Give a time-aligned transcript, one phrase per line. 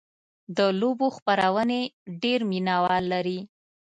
[0.57, 1.81] د لوبو خپرونې
[2.23, 3.39] ډېر مینهوال لري.